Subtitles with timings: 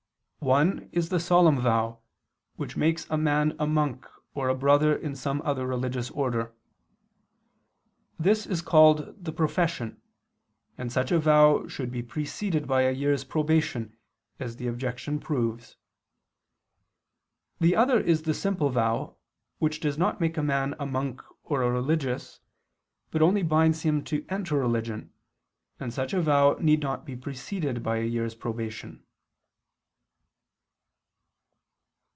[0.43, 1.99] One is the solemn vow
[2.55, 6.51] which makes a man a monk or a brother in some other religious order.
[8.17, 10.01] This is called the profession,
[10.79, 13.95] and such a vow should be preceded by a year's probation,
[14.39, 15.75] as the objection proves.
[17.59, 19.17] The other is the simple vow
[19.59, 22.39] which does not make a man a monk or a religious,
[23.11, 25.13] but only binds him to enter religion,
[25.79, 29.03] and such a vow need not be preceded by a year's probation.